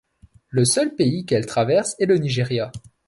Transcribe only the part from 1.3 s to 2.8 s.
traverse est le Nigeria.